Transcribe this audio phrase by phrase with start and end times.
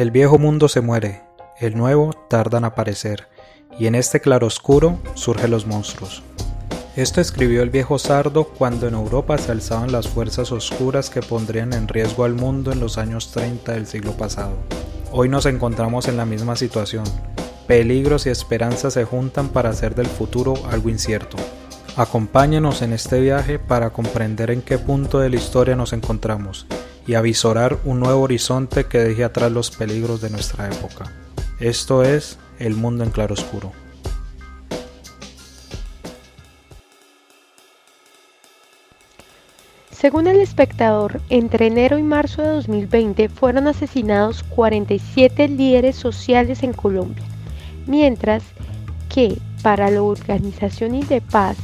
[0.00, 1.20] El viejo mundo se muere,
[1.58, 3.28] el nuevo tarda en aparecer,
[3.78, 6.22] y en este claroscuro surgen los monstruos.
[6.96, 11.74] Esto escribió el viejo Sardo cuando en Europa se alzaban las fuerzas oscuras que pondrían
[11.74, 14.54] en riesgo al mundo en los años 30 del siglo pasado.
[15.12, 17.04] Hoy nos encontramos en la misma situación.
[17.66, 21.36] Peligros y esperanzas se juntan para hacer del futuro algo incierto.
[21.98, 26.66] Acompáñenos en este viaje para comprender en qué punto de la historia nos encontramos
[27.10, 31.12] y avisorar un nuevo horizonte que deje atrás los peligros de nuestra época.
[31.58, 33.72] Esto es El Mundo en Claroscuro.
[39.90, 46.72] Según el espectador, entre enero y marzo de 2020 fueron asesinados 47 líderes sociales en
[46.72, 47.24] Colombia,
[47.88, 48.44] mientras
[49.12, 51.56] que para la Organización Paz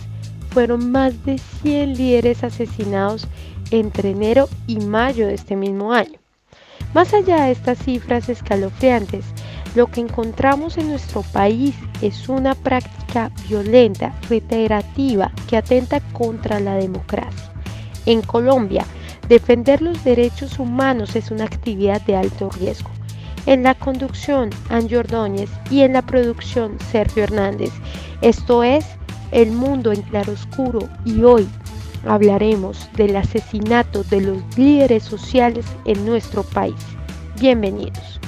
[0.51, 3.29] fueron más de 100 líderes asesinados
[3.71, 6.19] entre enero y mayo de este mismo año.
[6.95, 9.25] Más allá de estas cifras escalofriantes,
[9.75, 16.77] lo que encontramos en nuestro país es una práctica violenta, reiterativa, que atenta contra la
[16.77, 17.53] democracia.
[18.07, 18.87] En Colombia,
[19.29, 22.91] defender los derechos humanos es una actividad de alto riesgo.
[23.45, 25.03] En la conducción, Angie
[25.71, 27.73] y en la producción, Sergio Hernández.
[28.23, 28.87] Esto es
[29.31, 31.47] El Mundo en Claroscuro y hoy
[32.09, 36.77] hablaremos del asesinato de los líderes sociales en nuestro país.
[37.41, 38.21] Bienvenidos.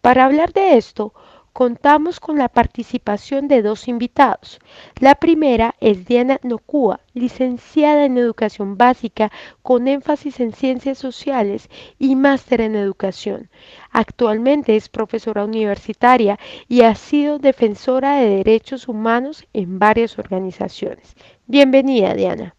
[0.00, 1.14] Para hablar de esto,
[1.52, 4.58] contamos con la participación de dos invitados.
[4.98, 9.30] La primera es Diana Nocua, licenciada en Educación Básica
[9.62, 13.50] con énfasis en Ciencias Sociales y máster en Educación.
[13.92, 21.14] Actualmente es profesora universitaria y ha sido defensora de derechos humanos en varias organizaciones.
[21.46, 22.54] Bienvenida, Diana.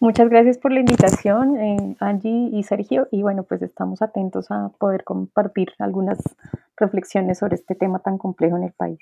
[0.00, 3.08] Muchas gracias por la invitación, eh, Angie y Sergio.
[3.10, 6.18] Y bueno, pues estamos atentos a poder compartir algunas
[6.76, 9.00] reflexiones sobre este tema tan complejo en el país.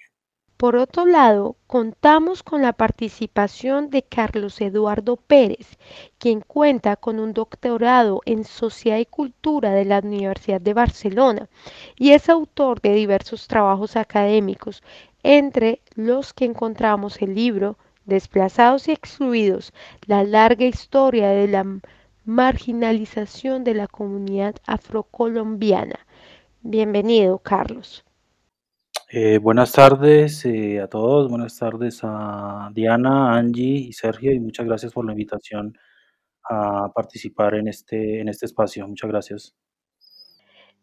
[0.57, 5.79] Por otro lado, contamos con la participación de Carlos Eduardo Pérez,
[6.19, 11.49] quien cuenta con un doctorado en Sociedad y Cultura de la Universidad de Barcelona
[11.97, 14.83] y es autor de diversos trabajos académicos,
[15.25, 19.73] entre los que encontramos el libro Desplazados y excluidos,
[20.07, 21.65] la larga historia de la
[22.25, 25.99] marginalización de la comunidad afrocolombiana.
[26.63, 28.05] Bienvenido, Carlos.
[29.11, 34.67] Eh, buenas tardes eh, a todos, buenas tardes a Diana, Angie y Sergio y muchas
[34.67, 35.77] gracias por la invitación
[36.51, 38.87] a participar en este, en este espacio.
[38.89, 39.55] Muchas gracias.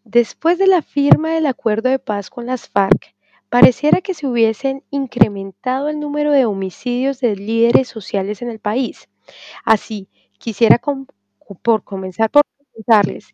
[0.04, 3.14] Después de la firma del acuerdo de paz con las FARC,
[3.52, 9.10] Pareciera que se hubiesen incrementado el número de homicidios de líderes sociales en el país.
[9.66, 10.08] Así,
[10.38, 10.80] quisiera
[11.62, 13.34] por comenzar por preguntarles,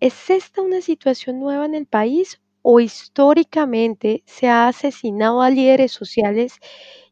[0.00, 5.92] ¿es esta una situación nueva en el país o históricamente se ha asesinado a líderes
[5.92, 6.58] sociales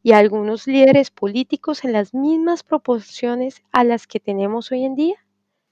[0.03, 4.95] y a algunos líderes políticos en las mismas proporciones a las que tenemos hoy en
[4.95, 5.17] día?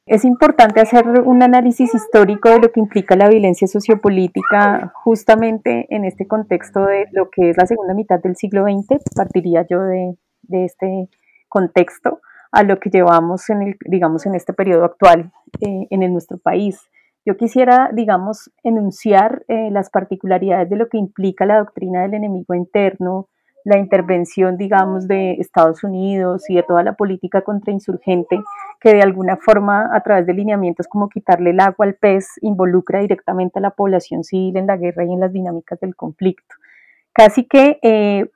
[0.05, 6.05] Es importante hacer un análisis histórico de lo que implica la violencia sociopolítica justamente en
[6.05, 10.17] este contexto de lo que es la segunda mitad del siglo XX, partiría yo de,
[10.51, 11.09] este
[11.49, 12.21] contexto
[12.53, 16.79] a lo que llevamos en el, digamos, en este periodo actual eh, en nuestro país.
[17.27, 22.55] Yo quisiera, digamos, enunciar eh, las particularidades de lo que implica la doctrina del enemigo
[22.55, 23.29] interno,
[23.65, 28.41] la intervención, digamos, de Estados Unidos y de toda la política contrainsurgente,
[28.81, 33.01] que de alguna forma, a través de lineamientos como quitarle el agua al pez, involucra
[33.01, 36.55] directamente a la población civil en la guerra y en las dinámicas del conflicto.
[37.13, 38.31] Casi que, eh,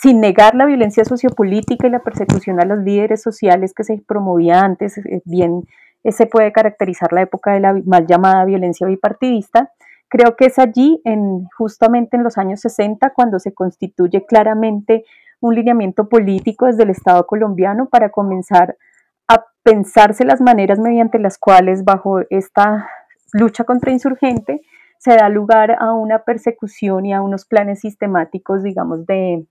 [0.00, 4.60] sin negar la violencia sociopolítica y la persecución a los líderes sociales que se promovía
[4.60, 5.64] antes, eh, bien
[6.10, 9.70] se puede caracterizar la época de la mal llamada violencia bipartidista,
[10.12, 15.06] Creo que es allí, en, justamente en los años 60, cuando se constituye claramente
[15.40, 18.76] un lineamiento político desde el Estado colombiano para comenzar
[19.26, 22.90] a pensarse las maneras mediante las cuales bajo esta
[23.32, 24.60] lucha contra insurgente
[24.98, 29.46] se da lugar a una persecución y a unos planes sistemáticos, digamos, de,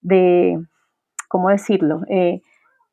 [0.00, 0.58] de
[1.28, 2.40] ¿cómo decirlo?, eh,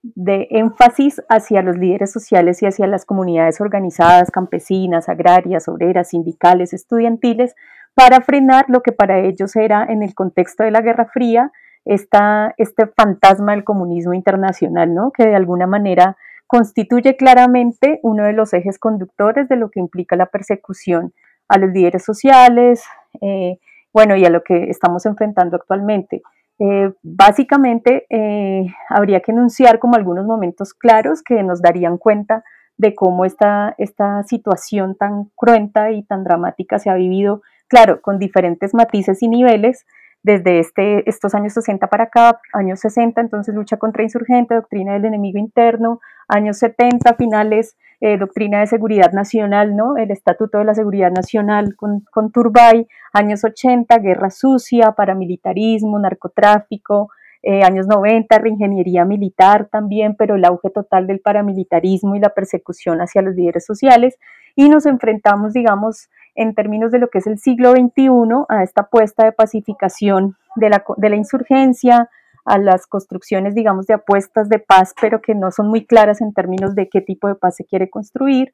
[0.02, 6.74] de énfasis hacia los líderes sociales y hacia las comunidades organizadas, campesinas, agrarias, obreras, sindicales,
[6.74, 7.56] estudiantiles,
[7.94, 11.52] para frenar lo que para ellos era en el contexto de la Guerra Fría
[11.86, 15.12] esta, este fantasma del comunismo internacional, ¿no?
[15.12, 16.16] que de alguna manera
[16.48, 21.14] constituye claramente uno de los ejes conductores de lo que implica la persecución
[21.48, 22.84] a los líderes sociales,
[23.22, 23.58] eh,
[23.94, 26.22] bueno, y a lo que estamos enfrentando actualmente.
[26.60, 32.44] Eh, básicamente, eh, habría que enunciar como algunos momentos claros que nos darían cuenta
[32.78, 38.20] de cómo esta, esta situación tan cruenta y tan dramática se ha vivido, claro, con
[38.20, 39.86] diferentes matices y niveles,
[40.24, 45.06] desde este, estos años 60 para acá, años 60, entonces lucha contra insurgente, doctrina del
[45.06, 49.98] enemigo interno, años 70, finales, eh, doctrina de seguridad nacional, ¿no?
[49.98, 57.10] El Estatuto de la Seguridad Nacional con, con Turbay, años 80, guerra sucia, paramilitarismo, narcotráfico,
[57.42, 63.00] eh, años 90, reingeniería militar también, pero el auge total del paramilitarismo y la persecución
[63.00, 64.18] hacia los líderes sociales.
[64.56, 68.10] Y nos enfrentamos, digamos, en términos de lo que es el siglo XXI,
[68.50, 72.10] a esta apuesta de pacificación de la, de la insurgencia,
[72.46, 76.34] a las construcciones, digamos, de apuestas de paz, pero que no son muy claras en
[76.34, 78.54] términos de qué tipo de paz se quiere construir,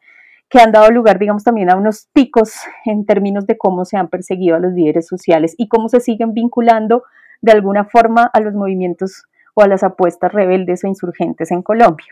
[0.50, 2.54] que han dado lugar, digamos, también a unos picos
[2.86, 6.34] en términos de cómo se han perseguido a los líderes sociales y cómo se siguen
[6.34, 7.04] vinculando
[7.42, 9.24] de alguna forma a los movimientos
[9.54, 12.08] o a las apuestas rebeldes o insurgentes en Colombia.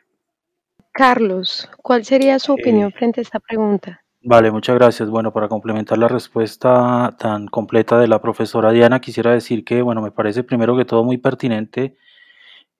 [0.91, 4.02] Carlos, ¿cuál sería su opinión frente a esta pregunta?
[4.25, 5.09] Vale, muchas gracias.
[5.09, 10.01] Bueno, para complementar la respuesta tan completa de la profesora Diana, quisiera decir que, bueno,
[10.01, 11.97] me parece primero que todo muy pertinente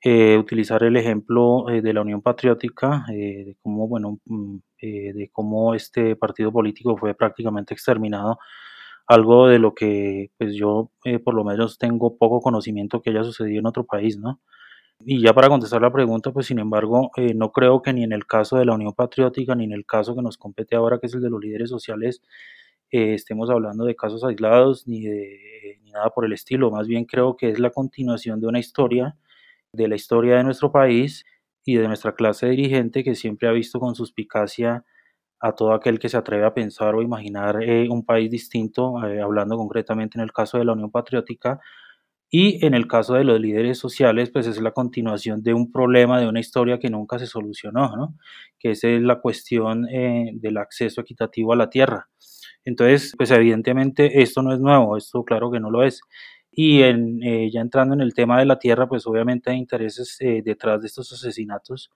[0.04, 5.30] eh, utilizar el ejemplo eh, de la Unión Patriótica, eh, de cómo, bueno, mm, de
[5.34, 8.40] cómo este partido político fue prácticamente exterminado
[9.08, 13.24] algo de lo que pues yo eh, por lo menos tengo poco conocimiento que haya
[13.24, 14.42] sucedido en otro país, ¿no?
[15.06, 18.14] Y ya para contestar la pregunta, pues sin embargo, eh, no creo que ni en
[18.14, 21.08] el caso de la Unión Patriótica, ni en el caso que nos compete ahora, que
[21.08, 22.22] es el de los líderes sociales,
[22.92, 26.72] eh, estemos hablando de casos aislados ni de ni nada por el estilo.
[26.72, 29.18] Más bien creo que es la continuación de una historia,
[29.74, 31.26] de la historia de nuestro país
[31.66, 34.86] y de nuestra clase dirigente que siempre ha visto con suspicacia
[35.40, 39.22] a todo aquel que se atreve a pensar o imaginar eh, un país distinto, eh,
[39.22, 41.60] hablando concretamente en el caso de la Unión Patriótica,
[42.36, 46.20] y en el caso de los líderes sociales, pues es la continuación de un problema,
[46.20, 48.16] de una historia que nunca se solucionó, ¿no?
[48.58, 52.10] que es la cuestión eh, del acceso equitativo a la tierra.
[52.66, 56.02] Entonces, pues evidentemente esto no es nuevo, esto claro que no lo es.
[56.52, 57.20] Y en,
[57.52, 61.14] ya entrando en el tema de la tierra, pues obviamente hay intereses detrás de estos
[61.14, 61.92] asesinatos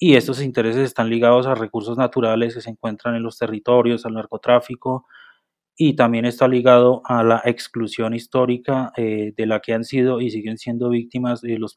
[0.00, 4.14] y estos intereses están ligados a recursos naturales que se encuentran en los territorios, al
[4.14, 5.06] narcotráfico
[5.76, 10.30] y también está ligado a la exclusión histórica eh, de la que han sido y
[10.30, 11.76] siguen siendo víctimas los,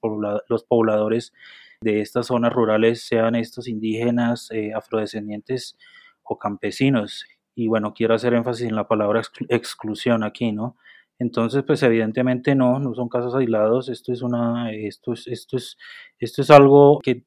[0.49, 1.33] los pobladores
[1.81, 5.77] de estas zonas rurales, sean estos indígenas, eh, afrodescendientes
[6.23, 7.25] o campesinos.
[7.55, 10.75] Y bueno, quiero hacer énfasis en la palabra exclusión aquí, ¿no?
[11.19, 15.77] Entonces, pues evidentemente no, no son casos aislados, esto es una, esto es, esto es,
[16.19, 17.23] esto es algo que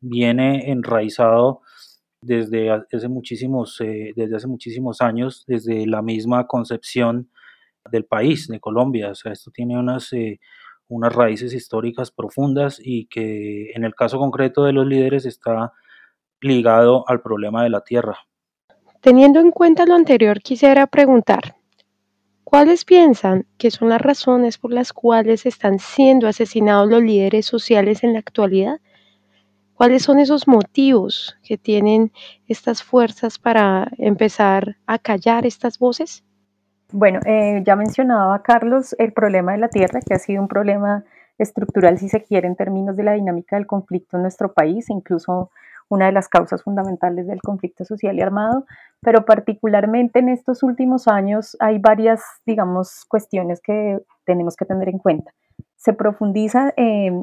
[0.00, 1.62] viene enraizado
[2.22, 7.30] desde hace muchísimos, eh, desde hace muchísimos años, desde la misma concepción
[7.90, 9.10] del país, de Colombia.
[9.10, 10.40] O sea, esto tiene unas, eh,
[10.88, 15.72] unas raíces históricas profundas y que en el caso concreto de los líderes está
[16.40, 18.16] ligado al problema de la tierra.
[19.00, 21.56] Teniendo en cuenta lo anterior, quisiera preguntar,
[22.52, 28.04] ¿Cuáles piensan que son las razones por las cuales están siendo asesinados los líderes sociales
[28.04, 28.78] en la actualidad?
[29.74, 32.12] ¿Cuáles son esos motivos que tienen
[32.46, 36.24] estas fuerzas para empezar a callar estas voces?
[36.92, 41.04] Bueno, eh, ya mencionaba Carlos el problema de la tierra, que ha sido un problema
[41.38, 45.50] estructural, si se quiere, en términos de la dinámica del conflicto en nuestro país, incluso
[45.88, 48.66] una de las causas fundamentales del conflicto social y armado,
[49.00, 54.98] pero particularmente en estos últimos años hay varias, digamos, cuestiones que tenemos que tener en
[54.98, 55.32] cuenta.
[55.84, 56.72] Se profundiza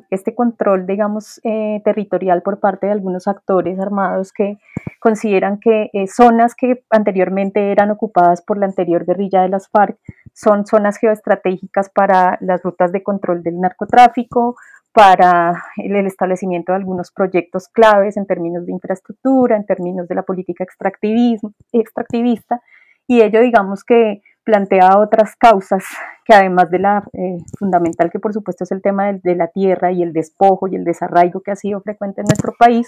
[0.10, 4.58] este control, digamos, eh, territorial por parte de algunos actores armados que
[5.00, 9.98] consideran que eh, zonas que anteriormente eran ocupadas por la anterior guerrilla de las FARC
[10.34, 14.58] son zonas geoestratégicas para las rutas de control del narcotráfico,
[14.92, 20.24] para el establecimiento de algunos proyectos claves en términos de infraestructura, en términos de la
[20.24, 22.62] política extractivista,
[23.08, 25.86] y ello digamos que plantea otras causas
[26.30, 29.92] que además de la eh, fundamental que por supuesto es el tema de, la tierra
[29.92, 32.88] y el despojo y el desarraigo que ha sido frecuente en nuestro país,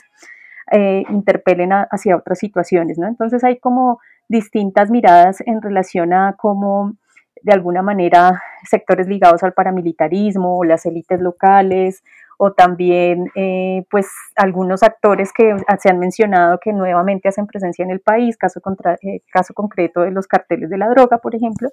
[0.71, 2.99] eh, interpelen hacia otras situaciones.
[2.99, 3.07] ¿no?
[3.07, 6.93] Entonces hay como distintas miradas en relación a cómo
[7.41, 12.03] de alguna manera sectores ligados al paramilitarismo o las élites locales
[12.43, 17.91] o también eh, pues algunos actores que se han mencionado que nuevamente hacen presencia en
[17.91, 21.69] el país, caso, contra, eh, caso concreto de los carteles de la droga, por ejemplo,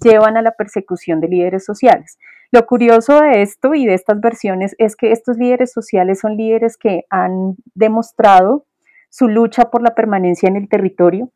[0.00, 2.20] llevan a la persecución de líderes sociales.
[2.52, 6.76] Lo curioso de esto y de estas versiones es que estos líderes sociales son líderes
[6.76, 8.64] que han demostrado
[9.10, 11.32] su lucha por la permanencia en el territorio,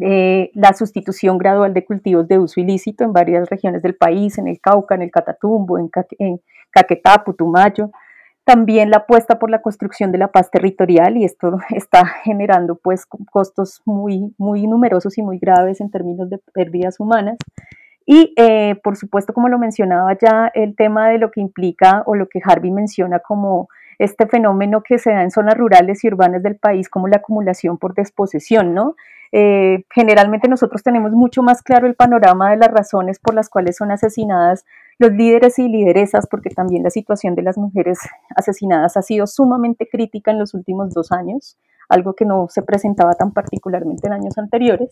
[0.00, 4.48] eh, la sustitución gradual de cultivos de uso ilícito en varias regiones del país, en
[4.48, 5.90] el Cauca, en el Catatumbo, en,
[6.72, 7.90] Caquetá, Putumayo,
[8.44, 13.06] también la apuesta por la construcción de la paz territorial y esto está generando pues
[13.30, 17.36] costos muy, muy numerosos y muy graves en términos de pérdidas humanas.
[18.04, 22.16] Y eh, por supuesto, como lo mencionaba ya, el tema de lo que implica o
[22.16, 23.68] lo que Harvey menciona como
[24.04, 27.78] este fenómeno que se da en zonas rurales y urbanas del país como la acumulación
[27.78, 28.96] por desposesión, ¿no?
[29.34, 33.76] Eh, generalmente nosotros tenemos mucho más claro el panorama de las razones por las cuales
[33.76, 34.64] son asesinadas
[34.98, 37.98] los líderes y lideresas, porque también la situación de las mujeres
[38.36, 43.14] asesinadas ha sido sumamente crítica en los últimos dos años, algo que no se presentaba
[43.14, 44.90] tan particularmente en años anteriores,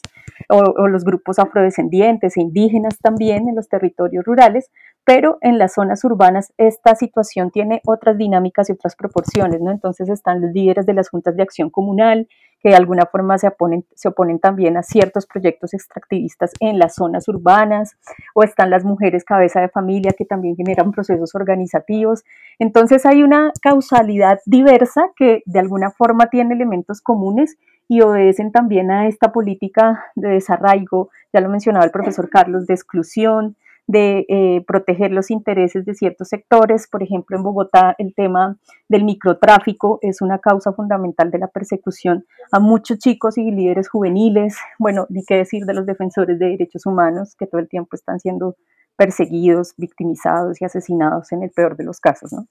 [0.48, 4.70] o, los grupos afrodescendientes e indígenas también en los territorios rurales,
[5.04, 9.70] pero en las zonas urbanas esta situación tiene otras dinámicas y otras proporciones, ¿no?
[9.70, 12.28] Entonces están los líderes de las juntas de acción comunal,
[12.62, 16.94] que de alguna forma se oponen, se oponen también a ciertos proyectos extractivistas en las
[16.94, 17.96] zonas urbanas,
[18.34, 22.22] o están las mujeres cabeza de familia que también generan procesos organizativos.
[22.58, 27.56] Entonces hay una causalidad diversa que de alguna forma tiene elementos comunes
[27.88, 32.74] y obedecen también a esta política de desarraigo, ya lo mencionaba el profesor Carlos, de
[32.74, 33.56] exclusión,
[33.90, 36.86] de eh, proteger los intereses de ciertos sectores.
[36.88, 38.56] Por ejemplo, en Bogotá el tema
[38.88, 44.56] del microtráfico es una causa fundamental de la persecución a muchos chicos y líderes juveniles.
[44.78, 48.20] Bueno, ni qué decir de los defensores de derechos humanos que todo el tiempo están
[48.20, 48.54] siendo
[48.96, 52.46] perseguidos, victimizados y asesinados en el peor de los casos, ¿no?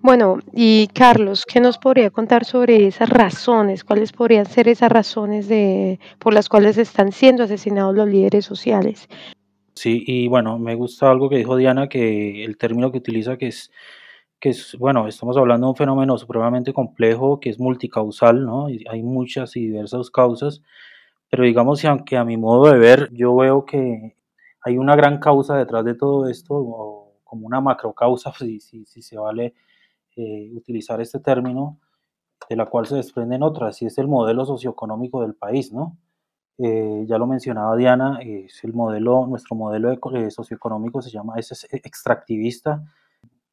[0.00, 3.82] Bueno, y Carlos, ¿qué nos podría contar sobre esas razones?
[3.82, 9.08] ¿Cuáles podrían ser esas razones de, por las cuales están siendo asesinados los líderes sociales?
[9.74, 13.48] Sí, y bueno, me gusta algo que dijo Diana, que el término que utiliza, que
[13.48, 13.70] es,
[14.40, 18.66] que es, bueno, estamos hablando de un fenómeno supremamente complejo, que es multicausal, ¿no?
[18.90, 20.62] Hay muchas y diversas causas,
[21.30, 24.16] pero digamos, aunque a mi modo de ver, yo veo que
[24.62, 29.18] hay una gran causa detrás de todo esto, como una macrocausa, si, si, si se
[29.18, 29.54] vale
[30.16, 31.78] eh, utilizar este término,
[32.48, 35.96] de la cual se desprenden otras, y es el modelo socioeconómico del país, ¿no?
[36.64, 41.66] Eh, ya lo mencionaba Diana, es el modelo, nuestro modelo de, socioeconómico se llama es
[41.72, 42.84] extractivista,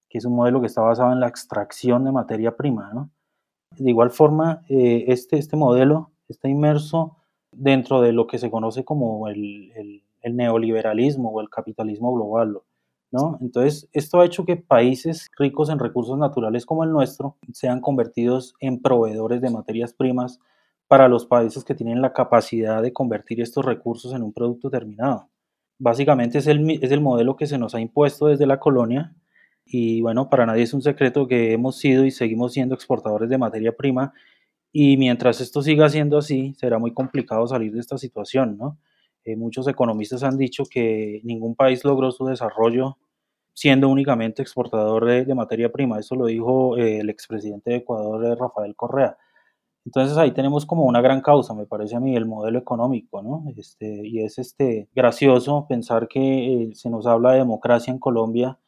[0.07, 2.93] que es un modelo que está basado en la extracción de materia prima.
[2.93, 3.09] ¿no?
[3.75, 7.17] De igual forma, eh, este, este modelo está inmerso
[7.51, 12.59] dentro de lo que se conoce como el, el, el neoliberalismo o el capitalismo global.
[13.11, 13.39] ¿no?
[13.41, 18.53] Entonces, esto ha hecho que países ricos en recursos naturales como el nuestro sean convertidos
[18.59, 20.39] en proveedores de materias primas
[20.89, 25.29] para los países que tienen la capacidad de convertir estos recursos en un producto terminado.
[25.77, 29.13] Básicamente es el, es el modelo que se nos ha impuesto desde la colonia
[29.63, 33.37] y bueno, para nadie es un secreto que hemos sido y seguimos siendo exportadores de
[33.37, 34.13] materia prima
[34.71, 38.79] y mientras esto siga siendo así, será muy complicado salir de esta situación, ¿no?
[39.25, 42.97] Eh, muchos economistas han dicho que ningún país logró su desarrollo
[43.53, 45.99] siendo únicamente exportador de, materia prima.
[45.99, 49.17] Eso lo dijo eh, el expresidente de Ecuador, eh, Rafael Correa.
[49.89, 53.43] Entonces ahí tenemos como una gran causa, me parece a mí, el modelo económico, ¿no?
[53.57, 56.21] Este, y es este, gracioso pensar que
[56.69, 58.59] eh, se nos habla de democracia en Colombia,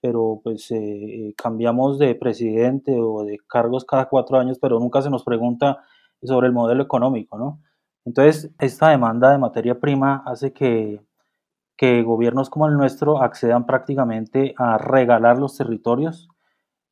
[0.00, 5.10] pero pues eh, cambiamos de presidente o de cargos cada cuatro años, pero nunca se
[5.10, 5.82] nos pregunta
[6.22, 7.60] sobre el modelo económico, ¿no?
[8.04, 11.02] Entonces, esta demanda de materia prima hace que,
[11.76, 16.29] que gobiernos como el nuestro accedan prácticamente a regalar los territorios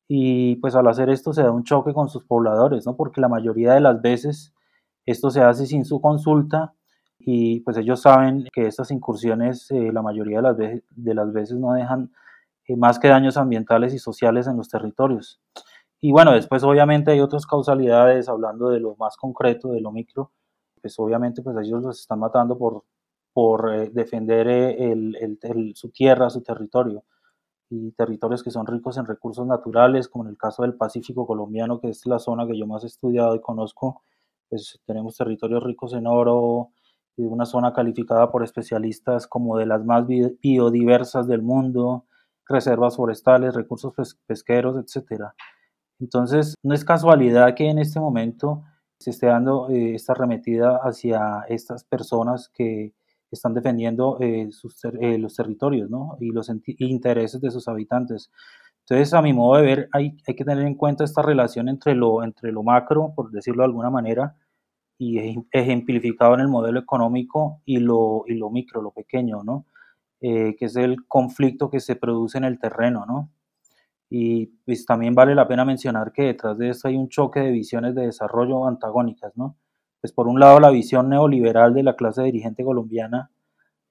[0.08, 2.96] y pues al hacer esto se da un choque con sus pobladores, ¿no?
[2.96, 4.54] Porque la mayoría de las veces
[5.04, 6.74] esto se hace sin su consulta
[7.18, 11.32] y pues ellos saben que estas incursiones eh, la mayoría de las, veces, de las
[11.32, 12.10] veces no dejan
[12.66, 15.40] eh, más que daños ambientales y sociales en los territorios.
[16.00, 20.32] Y bueno, después obviamente hay otras causalidades, hablando de lo más concreto, de lo micro,
[20.80, 22.84] pues obviamente pues ellos los están matando por,
[23.34, 24.46] por eh, defender
[25.74, 27.04] su tierra, su territorio
[27.70, 31.80] y territorios que son ricos en recursos naturales, como en el caso del Pacífico colombiano,
[31.80, 34.02] que es la zona que yo más he estudiado y conozco,
[34.48, 36.70] pues tenemos territorios ricos en oro,
[37.18, 42.06] y una zona calificada por especialistas como de las más biodiversas del mundo,
[42.46, 43.92] reservas forestales, recursos
[44.26, 45.24] pesqueros, etc.
[45.98, 48.62] Entonces, no es casualidad que en este momento
[49.00, 52.94] se esté dando eh, esta arremetida hacia estas personas que
[53.34, 56.16] están defendiendo eh, sus, eh, los territorios ¿no?
[56.20, 58.30] y los intereses de sus habitantes.
[58.80, 61.94] Entonces, a mi modo de ver, hay, hay, que tener en cuenta esta relación entre
[61.94, 64.34] lo, entre lo macro, por decirlo de alguna manera,
[64.98, 69.66] y ejemplificado en el modelo económico y lo, y lo micro, lo pequeño, ¿no?
[70.20, 73.30] Eh, que es el conflicto que se produce en el terreno, ¿no?
[74.10, 77.52] Y pues, también vale la pena mencionar que detrás de esto hay un choque de
[77.52, 79.56] visiones de desarrollo antagónicas, ¿no?
[80.00, 83.30] Pues por un lado la visión neoliberal de la clase dirigente colombiana,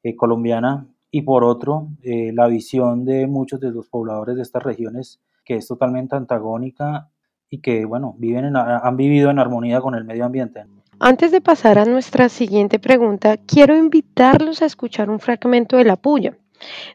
[0.03, 4.63] eh, colombiana y por otro eh, la visión de muchos de los pobladores de estas
[4.63, 7.09] regiones que es totalmente antagónica
[7.49, 10.65] y que, bueno, viven han vivido en armonía con el medio ambiente.
[10.99, 15.95] Antes de pasar a nuestra siguiente pregunta, quiero invitarlos a escuchar un fragmento de La
[15.95, 16.37] Puya,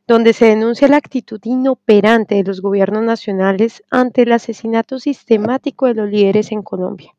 [0.06, 5.94] donde se denuncia la actitud inoperante de los gobiernos nacionales ante el asesinato sistemático de
[5.94, 7.12] los líderes en Colombia.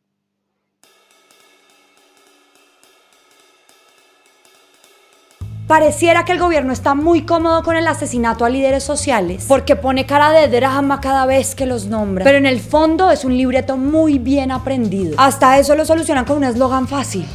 [5.73, 10.05] Pareciera que el gobierno está muy cómodo con el asesinato a líderes sociales porque pone
[10.05, 12.23] cara de drama cada vez que los nombra.
[12.23, 15.15] Pero en el fondo es un libreto muy bien aprendido.
[15.17, 17.25] Hasta eso lo solucionan con un eslogan fácil.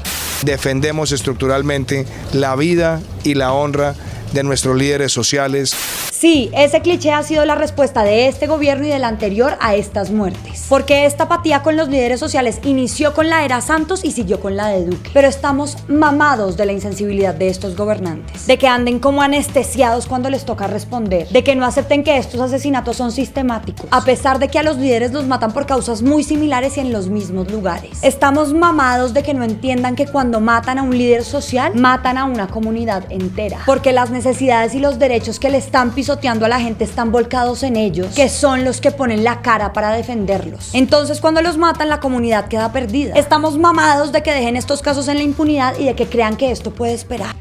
[0.45, 3.97] Defendemos estructuralmente la vida y la honra
[4.32, 5.75] de nuestros líderes sociales.
[6.18, 10.11] Sí, ese cliché ha sido la respuesta de este gobierno y del anterior a estas
[10.11, 10.66] muertes.
[10.68, 14.56] Porque esta apatía con los líderes sociales inició con la era Santos y siguió con
[14.56, 15.11] la de Duque.
[15.14, 18.49] Pero estamos mamados de la insensibilidad de estos gobernantes.
[18.49, 21.28] De que anden como anestesiados cuando les toca responder.
[21.28, 23.87] De que no acepten que estos asesinatos son sistemáticos.
[23.92, 26.92] A pesar de que a los líderes los matan por causas muy similares y en
[26.92, 27.99] los mismos lugares.
[28.02, 32.25] Estamos mamados de que no entiendan que cuando matan a un líder social, matan a
[32.25, 33.61] una comunidad entera.
[33.66, 37.62] Porque las necesidades y los derechos que le están pisoteando a la gente están volcados
[37.62, 40.75] en ellos, que son los que ponen la cara para defenderlos.
[40.75, 43.14] Entonces cuando los matan la comunidad queda perdida.
[43.14, 46.50] Estamos mamados de que dejen estos casos en la impunidad y de que crean que
[46.50, 47.37] esto puede esperar.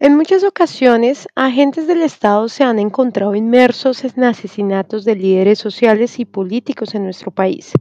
[0.00, 6.18] En muchas ocasiones, agentes del Estado se han encontrado inmersos en asesinatos de líderes sociales
[6.18, 7.72] y políticos en nuestro país.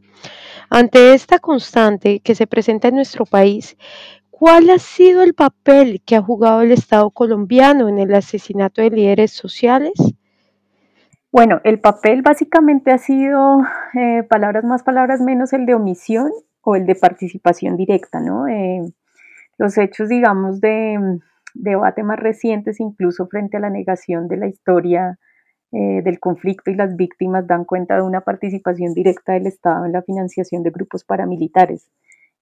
[0.70, 3.78] Ante esta constante que se presenta en nuestro país,
[4.38, 8.90] ¿Cuál ha sido el papel que ha jugado el Estado colombiano en el asesinato de
[8.90, 9.94] líderes sociales?
[11.32, 13.62] Bueno, el papel básicamente ha sido,
[13.94, 18.46] eh, palabras más, palabras menos, el de omisión o el de participación directa, ¿no?
[18.50, 18.82] Eh,
[19.58, 21.00] los hechos, digamos, de,
[21.54, 25.18] debate más recientes, incluso frente a la negación de la historia
[25.72, 29.94] eh, del conflicto y las víctimas, dan cuenta de una participación directa del Estado en
[29.94, 31.90] la financiación de grupos paramilitares.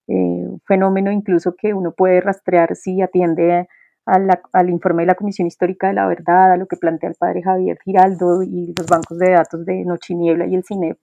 [0.08, 3.68] Eh, fenómeno incluso que uno puede rastrear si atiende
[4.06, 7.42] al informe de la Comisión Histórica de la Verdad, a lo que plantea el padre
[7.42, 10.98] Javier Giraldo y los bancos de datos de Nochiniebla y el CINEP,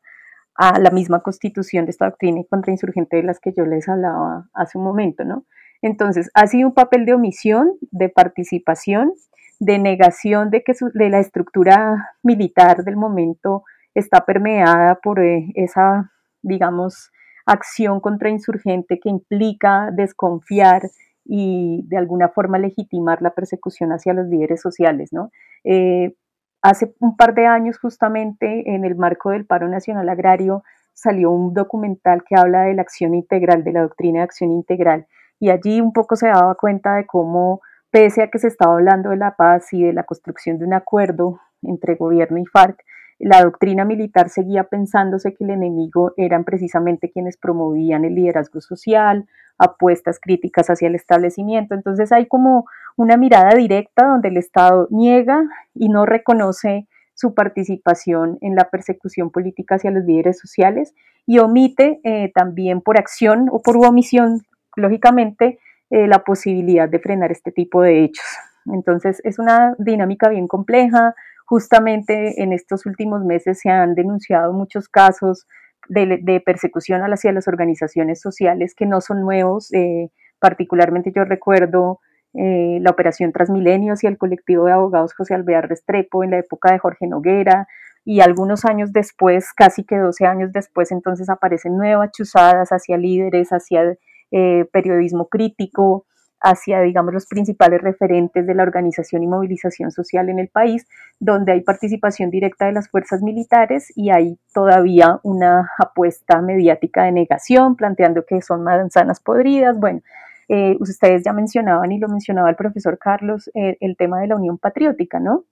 [0.55, 4.77] a la misma constitución de esta doctrina contrainsurgente de las que yo les hablaba hace
[4.77, 5.47] un momento, ¿no?
[5.81, 9.15] Entonces, ha sido un papel de omisión, de participación,
[9.61, 16.13] de negación de que de la estructura militar del momento está permeada por eh, esa,
[16.43, 17.11] digamos,
[17.51, 20.83] acción contrainsurgente que implica desconfiar
[21.25, 25.13] y de alguna forma legitimar la persecución hacia los líderes sociales.
[25.13, 25.31] ¿no?
[25.65, 26.15] Eh,
[26.63, 30.63] hace un par de años, justamente en el marco del paro nacional agrario,
[30.95, 35.07] salió un documental que habla de la acción integral, de la doctrina de acción integral,
[35.41, 39.11] y allí un poco se daba cuenta de cómo, pese a que se estaba hablando
[39.11, 42.85] de la paz y de la construcción de un acuerdo entre gobierno y FARC,
[43.21, 49.27] la doctrina militar seguía pensándose que el enemigo eran precisamente quienes promovían el liderazgo social,
[49.59, 51.75] apuestas críticas hacia el establecimiento.
[51.75, 52.65] Entonces hay como
[52.97, 55.43] una mirada directa donde el Estado niega
[55.75, 60.95] y no reconoce su participación en la persecución política hacia los líderes sociales
[61.27, 64.41] y omite eh, también por acción o por omisión,
[64.77, 65.59] lógicamente,
[65.91, 68.25] eh, la posibilidad de frenar este tipo de hechos.
[68.73, 71.15] Entonces es una dinámica bien compleja,
[71.51, 75.49] Justamente en estos últimos meses se han denunciado muchos casos
[75.89, 79.73] de, persecución hacia las organizaciones sociales que no son nuevos.
[79.73, 81.99] Eh, particularmente yo recuerdo
[82.35, 86.71] eh, la operación Transmilenios y el colectivo de abogados José Alvear Restrepo en la época
[86.71, 87.67] de Jorge Noguera
[88.05, 93.49] y algunos años después, casi que 12 años después, entonces aparecen nuevas chuzadas hacia líderes,
[93.51, 93.97] hacia
[94.31, 96.07] eh, periodismo crítico,
[96.41, 100.87] hacia, digamos, los principales referentes de la organización y movilización social en el país,
[101.19, 107.13] donde hay participación directa de las fuerzas militares y hay todavía una apuesta mediática de
[107.13, 109.79] negación, planteando que son manzanas podridas.
[109.79, 110.01] Bueno,
[110.49, 114.37] eh, ustedes ya mencionaban y lo mencionaba el profesor Carlos, eh, el tema de la
[114.37, 115.45] unión patriótica, ¿no?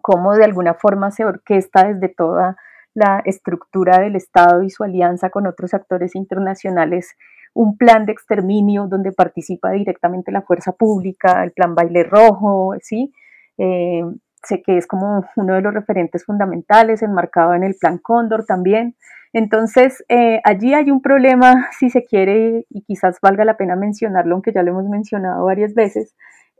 [0.00, 2.56] Cómo de alguna forma se orquesta desde toda
[2.94, 7.14] la estructura del Estado y su alianza con otros actores internacionales
[7.54, 13.12] un plan de exterminio donde participa directamente la fuerza pública, el plan Baile Rojo, ¿sí?
[13.58, 14.02] Eh,
[14.42, 18.96] sé que es como uno de los referentes fundamentales, enmarcado en el plan Cóndor también.
[19.32, 24.34] Entonces, eh, allí hay un problema, si se quiere, y quizás valga la pena mencionarlo,
[24.34, 26.14] aunque ya lo hemos mencionado varias veces,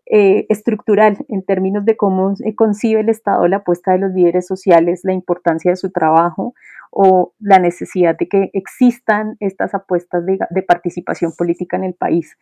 [0.06, 5.00] eh, estructural en términos de cómo concibe el Estado la apuesta de los líderes sociales,
[5.02, 6.54] la importancia de su trabajo
[6.96, 12.36] o la necesidad de que existan estas apuestas de, participación política en el país.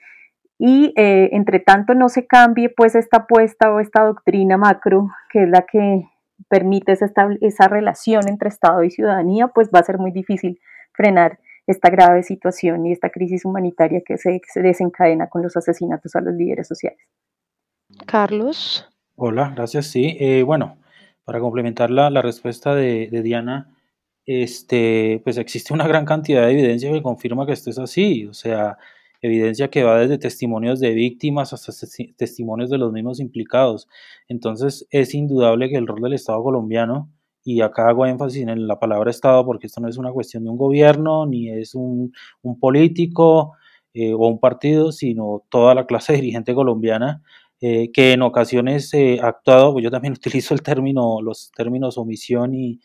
[0.59, 5.45] Y eh, entre tanto no se cambie pues esta apuesta o esta doctrina macro, que
[5.45, 6.05] es la que
[6.49, 7.11] permite esa,
[7.41, 10.61] esa relación entre Estado y ciudadanía, pues va a ser muy difícil
[10.93, 16.21] frenar esta grave situación y esta crisis humanitaria que se, desencadena con los asesinatos a
[16.21, 17.01] los líderes sociales.
[18.07, 18.89] Carlos.
[19.17, 19.87] Hola, gracias.
[19.87, 20.77] Sí, eh, bueno,
[21.25, 23.71] para complementar la, respuesta de, Diana,
[24.27, 28.27] este, pues existe una gran cantidad de evidencia que confirma que esto es así.
[28.27, 28.79] O sea,
[29.23, 31.73] evidencia que va desde testimonios de víctimas hasta
[32.17, 33.89] testimonios de los mismos implicados.
[34.29, 37.11] Entonces, es indudable que el rol del Estado colombiano,
[37.45, 40.51] y acá hago énfasis en la palabra Estado porque esto no es una cuestión de
[40.51, 42.13] un gobierno, ni es un,
[42.61, 43.55] político
[43.95, 47.23] eh, o un partido, sino toda la clase dirigente colombiana,
[47.61, 51.99] eh, que en ocasiones eh, ha actuado, pues yo también utilizo el término, los términos
[51.99, 52.81] omisión y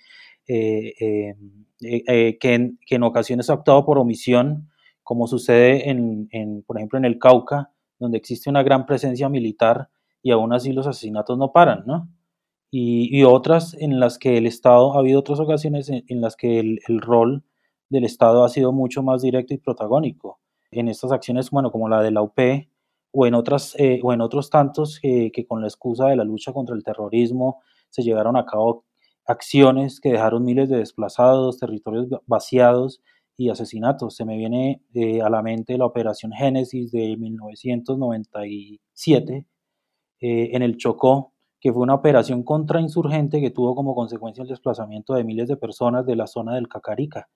[0.48, 1.36] que
[1.82, 4.70] en, que en ocasiones ha actuado por omisión
[5.08, 9.88] como sucede en, por ejemplo, en el Cauca, donde existe una gran presencia militar
[10.22, 12.10] y aún así los asesinatos no paran, ¿no?
[12.70, 17.00] Y, otras en las que el Estado, ha habido otras ocasiones en, las que el,
[17.00, 17.46] rol
[17.88, 20.42] del Estado ha sido mucho más directo y protagónico.
[20.72, 22.38] En estas acciones, bueno, como la de la UP,
[23.14, 26.52] o en, otras, eh, o en otros tantos que con la excusa de la lucha
[26.52, 28.84] contra el terrorismo se llevaron a cabo
[29.28, 33.02] acciones que dejaron miles de desplazados, territorios vaciados
[33.36, 34.16] y asesinatos.
[34.16, 39.46] Se me viene eh, a la mente la Operación Génesis de 1997
[40.22, 45.14] eh, en el Chocó, que fue una operación contrainsurgente que tuvo como consecuencia el desplazamiento
[45.14, 47.28] de miles de personas de la zona del Cacarica,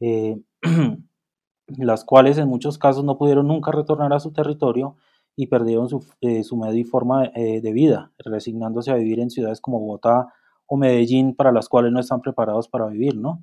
[0.00, 0.36] eh,
[1.78, 4.96] las cuales en muchos casos no pudieron nunca retornar a su territorio
[5.34, 6.04] y perdieron su,
[6.42, 10.28] su medio y forma de vida, resignándose a vivir en ciudades como Bogotá
[10.66, 13.42] o Medellín, para las cuales no están preparados para vivir, ¿no?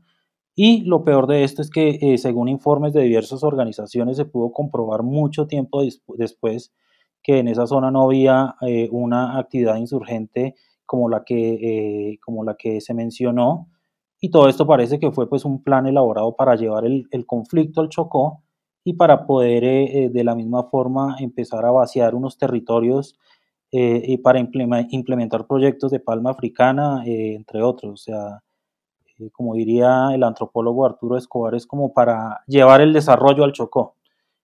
[0.61, 4.51] Y lo peor de esto es que, eh, según informes de diversas organizaciones, se pudo
[4.51, 5.81] comprobar mucho tiempo
[6.17, 6.73] después
[7.23, 10.55] que en esa zona no había eh, una actividad insurgente
[10.85, 11.53] como la, que,
[12.13, 13.69] eh, como la que se mencionó.
[14.19, 17.87] Y todo esto parece que fue pues, un plan elaborado para llevar el, conflicto al
[17.87, 18.43] Chocó
[18.83, 23.17] y para poder de la misma forma empezar a vaciar unos territorios
[23.71, 27.93] y para implementar proyectos de palma africana, entre otros.
[27.93, 28.41] O sea,
[29.19, 33.95] eh, como diría el antropólogo Arturo Escobar, es como para llevar el desarrollo al Chocó.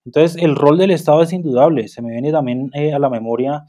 [0.06, 1.88] Entonces, el rol del Estado es indudable.
[1.88, 3.66] Se me viene también eh, a la memoria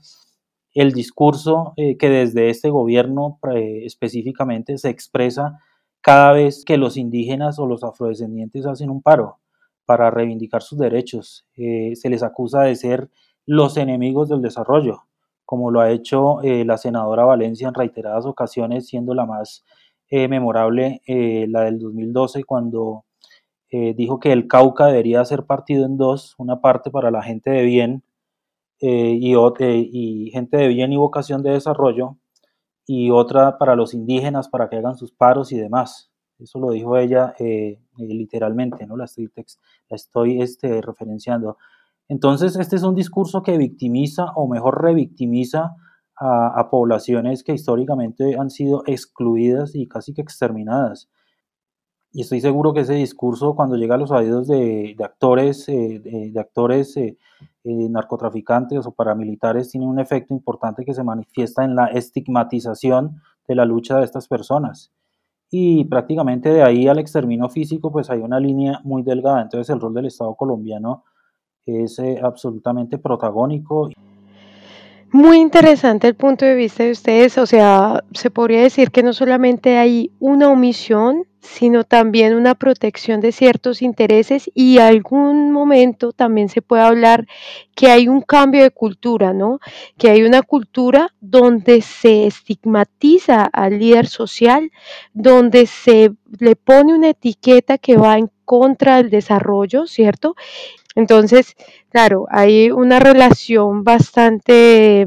[0.75, 3.39] el discurso eh, que desde este gobierno
[3.83, 5.59] específicamente se expresa
[6.03, 9.39] cada vez que los indígenas o los afrodescendientes hacen un paro
[9.87, 11.47] para reivindicar sus derechos.
[11.55, 13.09] se les acusa de ser
[13.47, 15.05] los enemigos del desarrollo,
[15.47, 19.65] como lo ha hecho la senadora Valencia en reiteradas ocasiones, siendo la más
[20.09, 23.05] eh, memorable, eh, la del 2012, cuando
[23.71, 27.51] eh, dijo que el Cauca debería ser partido en dos, una parte para la gente
[27.51, 28.05] de bien
[28.81, 32.19] y, y, gente de bien y vocación de desarrollo,
[32.87, 36.13] y otra para los indígenas para que hagan sus paros y demás.
[36.39, 37.35] Eso lo dijo ella
[37.99, 38.97] literalmente, ¿no?
[38.97, 39.31] La estoy,
[39.89, 41.59] la estoy este, referenciando.
[42.09, 45.75] Entonces, este es un discurso que victimiza o mejor revictimiza
[46.19, 51.09] a, poblaciones que históricamente han sido excluidas y casi que exterminadas.
[52.13, 56.01] Y estoy seguro que ese discurso, cuando llega a los oídos de, actores, eh,
[56.33, 57.19] de, actores eh,
[57.65, 63.55] eh, narcotraficantes o paramilitares, tiene un efecto importante que se manifiesta en la estigmatización de
[63.55, 64.93] la lucha de estas personas.
[65.51, 69.43] Y prácticamente de ahí al exterminio físico, pues hay una línea muy delgada.
[69.43, 71.05] Entonces el rol del Estado colombiano
[71.67, 73.91] es absolutamente protagónico.
[75.13, 79.13] Muy interesante el punto de vista de ustedes, o sea, se podría decir que no
[79.13, 86.49] solamente hay una omisión, sino también una protección de ciertos intereses y algún momento también
[86.49, 87.27] se puede hablar
[87.77, 89.61] que hay un cambio de cultura, ¿no?
[89.97, 94.73] Que hay una cultura donde se estigmatiza al líder social,
[95.15, 100.35] donde se le pone una etiqueta que va en contra del desarrollo, ¿cierto?
[100.97, 101.55] Entonces,
[101.91, 105.07] claro, hay una relación bastante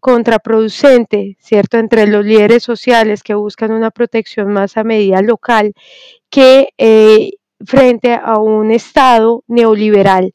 [0.00, 5.72] contraproducente, ¿cierto?, entre los líderes sociales que buscan una protección más a medida local
[6.28, 7.30] que eh,
[7.64, 10.32] frente a un Estado neoliberal.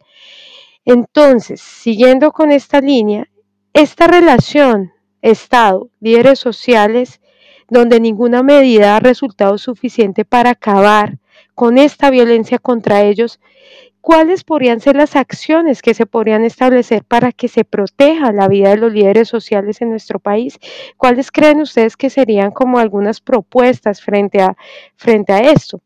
[0.86, 3.30] Entonces, siguiendo con esta línea,
[3.74, 7.22] esta relación Estado, líderes sociales,
[7.70, 11.20] donde ninguna medida ha resultado suficiente para acabar
[11.56, 13.40] con esta violencia contra ellos,
[14.02, 18.70] ¿cuáles podrían ser las acciones que se podrían establecer para que se proteja la vida
[18.70, 20.60] de los líderes sociales en nuestro país?
[20.98, 24.58] ¿Cuáles creen ustedes que serían como algunas propuestas frente a,
[24.96, 25.80] frente a esto?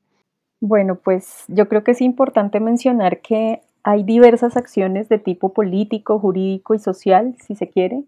[0.62, 6.18] Bueno, pues yo creo que es importante mencionar que hay diversas acciones de tipo político,
[6.18, 8.04] jurídico y social, si se quiere,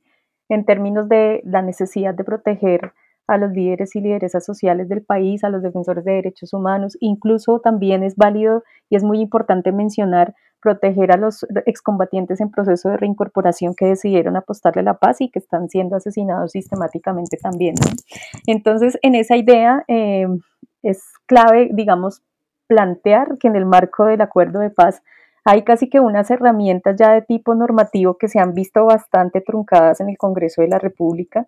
[0.49, 2.93] en términos de la necesidad de proteger
[3.27, 6.97] a los líderes y lideresas sociales del país, a los defensores de derechos humanos.
[7.01, 12.89] Incluso también es válido y es muy importante mencionar proteger a los excombatientes en proceso
[12.89, 17.75] de reincorporación que decidieron apostarle a la paz y que están siendo asesinados sistemáticamente también.
[18.47, 20.27] Entonces, en esa idea eh,
[20.81, 22.23] es clave, digamos,
[22.67, 25.01] plantear que en el marco del acuerdo de paz
[25.45, 30.01] hay casi que unas herramientas ya de tipo normativo que se han visto bastante truncadas
[30.01, 31.47] en el Congreso de la República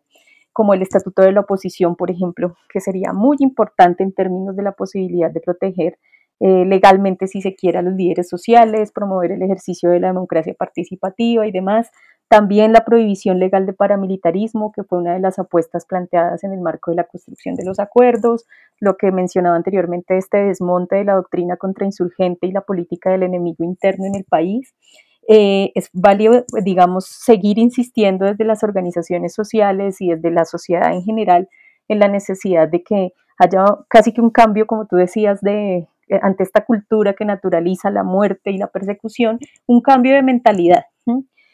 [0.53, 4.63] como el Estatuto de la Oposición, por ejemplo, que sería muy importante en términos de
[4.63, 5.97] la posibilidad de proteger
[6.41, 10.53] eh, legalmente, si se quiere, a los líderes sociales, promover el ejercicio de la democracia
[10.57, 11.91] participativa y demás.
[12.29, 16.61] También la prohibición legal de paramilitarismo, que fue una de las apuestas planteadas en el
[16.61, 18.45] marco de la construcción de los acuerdos,
[18.79, 23.63] lo que mencionaba anteriormente, este desmonte de la doctrina contrainsurgente y la política del enemigo
[23.63, 24.75] interno en el país.
[25.31, 31.03] Eh, es válido, digamos, seguir insistiendo desde las organizaciones sociales y desde la sociedad en
[31.03, 31.47] general
[31.87, 36.19] en la necesidad de que haya casi que un cambio, como tú decías, de eh,
[36.23, 39.37] ante esta cultura que naturaliza la muerte y la persecución,
[39.67, 40.85] un cambio de mentalidad.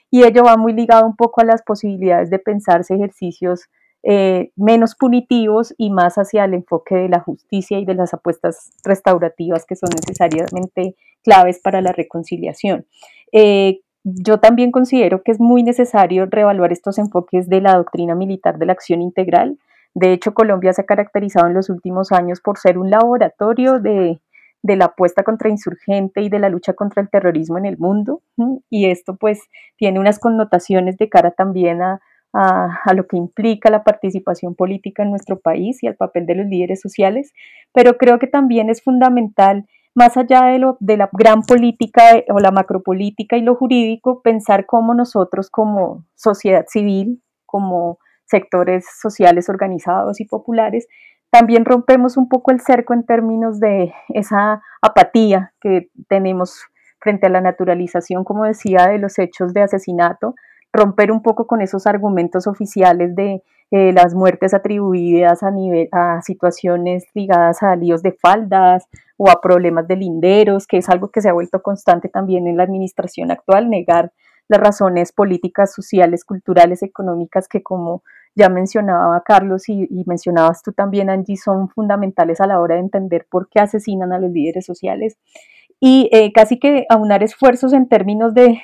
[0.09, 3.65] Y ello va muy ligado un poco a las posibilidades de pensarse ejercicios
[4.03, 8.71] eh, menos punitivos y más hacia el enfoque de la justicia y de las apuestas
[8.85, 12.85] restaurativas que son necesariamente claves para la reconciliación.
[13.37, 18.57] Eh, yo también considero que es muy necesario reevaluar estos enfoques de la doctrina militar
[18.57, 19.57] de la acción integral.
[19.93, 24.21] De hecho, Colombia se ha caracterizado en los últimos años por ser un laboratorio de,
[24.63, 28.21] la apuesta contra insurgente y de la lucha contra el terrorismo en el mundo.
[28.69, 29.41] Y esto pues
[29.75, 31.99] tiene unas connotaciones de cara también a,
[32.31, 36.45] a, lo que implica la participación política en nuestro país y al papel de los
[36.47, 37.33] líderes sociales,
[37.73, 42.39] pero creo que también es fundamental más allá de, lo, de la gran política o
[42.39, 50.19] la macropolítica y lo jurídico, pensar cómo nosotros como sociedad civil, como sectores sociales organizados
[50.19, 50.87] y populares,
[51.31, 56.65] también rompemos un poco el cerco en términos de esa apatía que tenemos
[56.99, 60.35] frente a la naturalización, como decía, de los hechos de asesinato,
[60.75, 66.21] romper un poco con esos argumentos oficiales de eh, las muertes atribuidas a, nivel, a
[66.21, 71.21] situaciones ligadas a líos de faldas o a problemas de linderos, que es algo que
[71.21, 74.11] se ha vuelto constante también en la administración actual, negar
[74.47, 78.03] las razones políticas, sociales, culturales, económicas que como
[78.35, 83.25] ya mencionaba Carlos y, mencionabas tú también, Angie, son fundamentales a la hora de entender
[83.29, 85.17] por qué asesinan a los líderes sociales.
[85.79, 88.59] Y eh, casi que aunar esfuerzos en términos de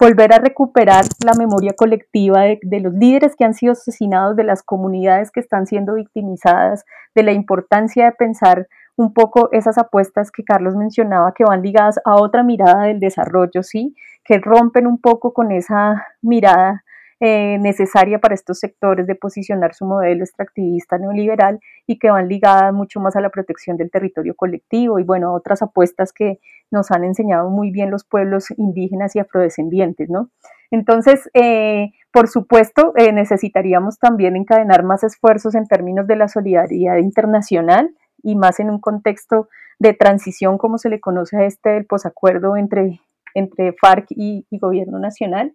[0.00, 4.62] volver a recuperar la memoria colectiva de, los líderes que han sido asesinados, de las
[4.62, 10.44] comunidades que están siendo victimizadas, de la importancia de pensar un poco esas apuestas que
[10.44, 13.94] Carlos mencionaba que van ligadas a otra mirada del desarrollo, ¿sí?
[14.24, 16.84] Que rompen un poco con esa mirada
[17.24, 22.74] eh, necesaria para estos sectores de posicionar su modelo extractivista neoliberal y que van ligadas
[22.74, 26.40] mucho más a la protección del territorio colectivo y bueno, otras apuestas que
[26.72, 30.30] nos han enseñado muy bien los pueblos indígenas y afrodescendientes, ¿no?
[30.72, 36.96] Entonces, eh, por supuesto, eh, necesitaríamos también encadenar más esfuerzos en términos de la solidaridad
[36.96, 41.86] internacional y más en un contexto de transición, como se le conoce a este del
[41.86, 42.98] posacuerdo entre,
[43.34, 45.54] entre FARC y Gobierno Nacional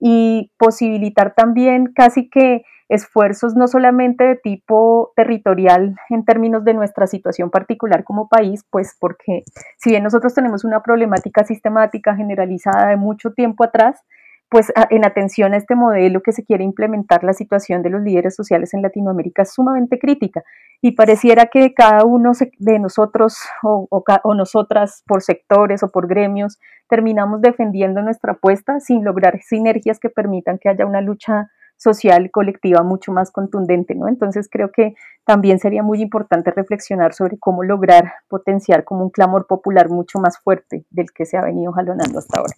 [0.00, 7.06] y posibilitar también casi que esfuerzos no solamente de tipo territorial en términos de nuestra
[7.06, 9.42] situación particular como país, pues porque
[9.76, 14.02] si bien nosotros tenemos una problemática sistemática generalizada de mucho tiempo atrás,
[14.50, 18.34] pues en atención a este modelo que se quiere implementar, la situación de los líderes
[18.34, 20.42] sociales en Latinoamérica es sumamente crítica
[20.80, 26.58] y pareciera que cada uno de nosotros o, o, nosotras por sectores o por gremios
[26.88, 32.82] terminamos defendiendo nuestra apuesta sin lograr sinergias que permitan que haya una lucha social colectiva
[32.82, 34.08] mucho más contundente, ¿no?
[34.08, 39.46] Entonces creo que también sería muy importante reflexionar sobre cómo lograr potenciar como un clamor
[39.46, 42.54] popular mucho más fuerte del que se ha venido jalonando hasta ahora.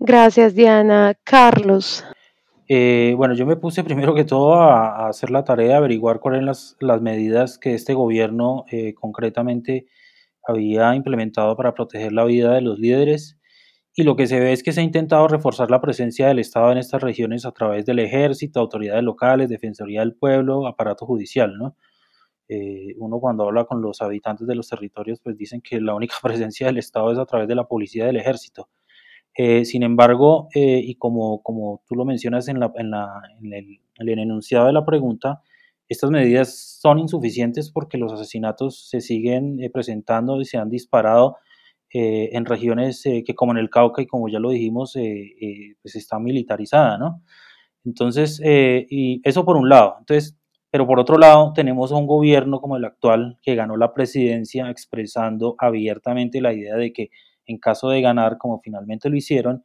[0.00, 1.14] Gracias, Diana.
[1.22, 2.04] Carlos.
[2.68, 6.38] Eh, bueno, yo me puse primero que todo a, hacer la tarea de averiguar cuáles
[6.38, 9.86] eran las, las medidas que este gobierno eh, concretamente
[10.48, 13.38] había implementado para proteger la vida de los líderes.
[13.94, 16.72] Y lo que se ve es que se ha intentado reforzar la presencia del Estado
[16.72, 21.76] en estas regiones a través del ejército, autoridades locales, defensoría del pueblo, aparato judicial, ¿no?
[22.48, 26.16] Eh, uno cuando habla con los habitantes de los territorios, pues dicen que la única
[26.22, 28.68] presencia del Estado es a través de la policía del ejército.
[29.36, 32.92] Eh, sin embargo, eh, y como, como tú lo mencionas en, la, en,
[33.42, 35.42] en, el, en, enunciado de la pregunta,
[35.88, 41.36] estas medidas son insuficientes porque los asesinatos se siguen eh, presentando y se han disparado
[41.90, 46.98] en regiones que como en el Cauca y como ya lo dijimos, pues está militarizada,
[46.98, 47.22] ¿no?
[47.84, 49.96] Entonces, y eso por un lado.
[50.00, 50.36] Entonces,
[50.70, 54.68] Pero por otro lado, tenemos a un gobierno como el actual que ganó la presidencia
[54.70, 57.10] expresando abiertamente la idea de que
[57.46, 59.64] en caso de ganar, como finalmente lo hicieron,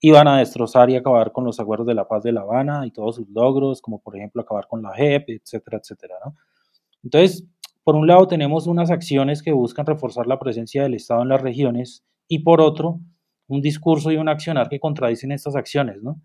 [0.00, 2.90] iban a destrozar y acabar con los acuerdos de la paz de La Habana y
[2.90, 6.14] todos sus logros, como por ejemplo acabar con la JEP, etcétera, etcétera.
[6.24, 6.34] ¿no?
[7.02, 7.44] Entonces,
[7.82, 11.40] por un lado tenemos unas acciones que buscan reforzar la presencia del Estado en las
[11.40, 13.00] regiones y por otro,
[13.48, 16.02] un discurso y un accionar que contradicen estas acciones.
[16.02, 16.20] ¿no?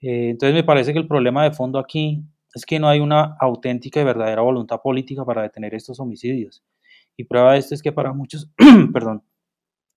[0.00, 3.36] Eh, entonces me parece que el problema de fondo aquí es que no hay una
[3.40, 6.64] auténtica y verdadera voluntad política para detener estos homicidios.
[7.16, 8.50] Y prueba de esto es que para muchos,
[8.92, 9.22] perdón,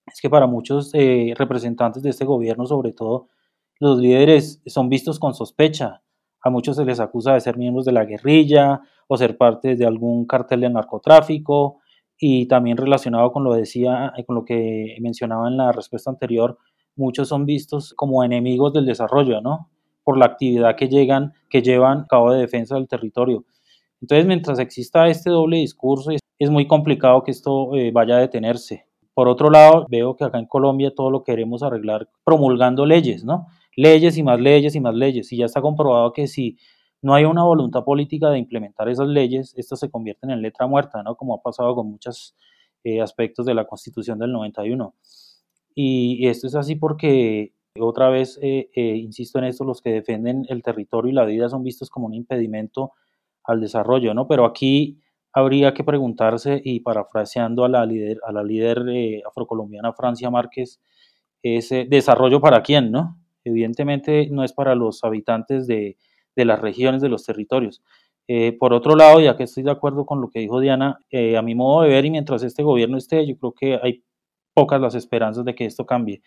[0.06, 3.30] es que para muchos eh, representantes de este gobierno, sobre todo
[3.80, 6.02] los líderes, son vistos con sospecha.
[6.44, 9.86] A muchos se les acusa de ser miembros de la guerrilla o ser parte de
[9.86, 11.80] algún cartel de narcotráfico
[12.18, 16.58] y también relacionado con lo decía, con lo que mencionaba en la respuesta anterior,
[16.96, 19.70] muchos son vistos como enemigos del desarrollo, ¿no?
[20.04, 23.46] por la actividad que, llegan, que llevan a cabo de defensa del territorio.
[24.02, 28.88] Entonces, mientras exista este doble discurso, es muy complicado que esto eh, vaya a detenerse.
[29.14, 33.48] Por otro lado, veo que acá en Colombia todo lo queremos arreglar promulgando leyes, ¿no?
[33.76, 35.32] Leyes y más leyes y más leyes.
[35.32, 36.58] Y ya está comprobado que si
[37.02, 41.04] no hay una voluntad política de implementar esas leyes, estas se convierten en letra muerta,
[41.04, 41.16] ¿no?
[41.16, 42.36] Como ha pasado con muchos
[42.84, 44.94] eh, aspectos de la Constitución del 91.
[45.76, 50.46] Y esto es así porque otra vez, eh, eh, insisto en esto, los que defienden
[50.50, 52.92] el territorio y la vida son vistos como un impedimento
[53.44, 54.28] al desarrollo, ¿no?
[54.28, 55.00] Pero aquí
[55.34, 60.80] habría que preguntarse, y parafraseando a la líder, a la líder eh, afrocolombiana Francia Márquez,
[61.44, 63.18] ese desarrollo para quién, ¿no?
[63.44, 65.98] Evidentemente no es para los habitantes de,
[66.36, 67.82] de las regiones, de los territorios.
[68.60, 71.00] por otro lado, ya que estoy de acuerdo con lo que dijo Diana,
[71.38, 74.04] a mi modo de ver y mientras este gobierno esté, yo creo que hay
[74.54, 76.22] pocas las esperanzas de que esto cambie.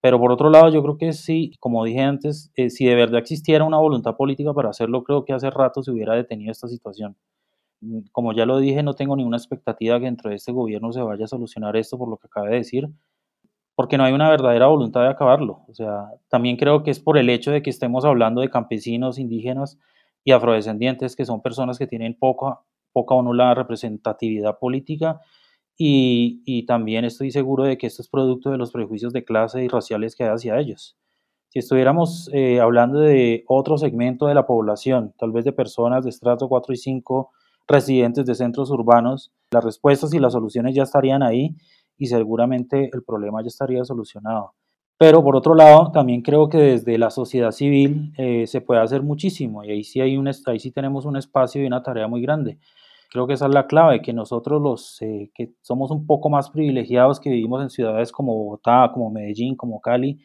[0.00, 3.20] Pero por otro lado, yo creo que sí, como dije antes, eh, si de verdad
[3.20, 7.16] existiera una voluntad política para hacerlo, creo que hace rato se hubiera detenido esta situación.
[7.80, 11.02] Mm, como ya lo dije, no tengo ninguna expectativa que dentro de este gobierno se
[11.02, 12.88] vaya a solucionar esto por lo que acabé de decir,
[13.74, 15.64] porque no hay una verdadera voluntad de acabarlo.
[15.68, 19.18] O sea, también creo que es por el hecho de que estemos hablando de campesinos,
[19.18, 19.78] indígenas
[20.24, 22.60] y afrodescendientes, que son personas que tienen poca,
[22.92, 25.20] poca o nula representatividad política
[25.82, 29.68] y, también estoy seguro de que esto es producto de los prejuicios de clase y
[29.68, 30.98] raciales que hay hacia ellos.
[31.48, 36.10] Si estuviéramos eh, hablando de otro segmento de la población, tal vez de personas de
[36.10, 37.30] estrato 4 y 5
[37.68, 41.56] residentes de centros urbanos, las respuestas y las soluciones ya estarían ahí
[41.96, 44.54] y seguramente el problema ya estaría solucionado.
[44.98, 49.02] Pero por otro lado, también creo que desde la sociedad civil eh, se puede hacer
[49.02, 52.20] muchísimo y ahí sí, hay un, ahí sí tenemos un espacio y una tarea muy
[52.20, 52.58] grande.
[53.10, 56.50] Creo que esa es la clave, que nosotros los eh, que somos un poco más
[56.50, 60.20] privilegiados, que vivimos en ciudades como Bogotá, como Medellín, como Cali,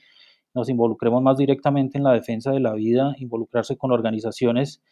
[0.53, 4.83] nos involucremos más directamente en la defensa de la vida, involucrarse con organizaciones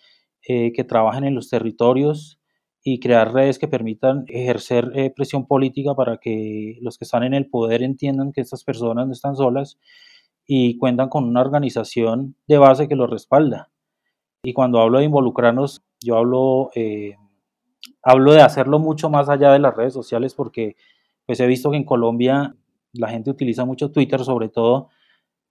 [0.48, 2.40] eh, que trabajen en los territorios
[2.84, 7.34] y crear redes que permitan ejercer eh, presión política para que los que están en
[7.34, 9.80] el poder entiendan que estas personas no están solas
[10.46, 13.72] y cuentan con una organización de base que los respalda.
[14.44, 16.72] Y cuando hablo de involucrarnos, yo hablo
[18.02, 20.76] hablo de hacerlo mucho más allá de las redes sociales porque
[21.26, 22.56] pues he visto que en Colombia
[22.94, 24.90] la gente utiliza mucho Twitter sobre todo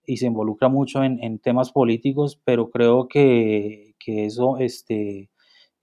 [0.05, 5.31] y se involucra mucho en, temas políticos, pero creo que, eso este,